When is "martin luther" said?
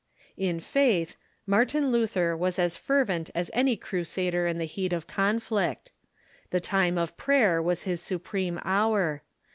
1.45-2.35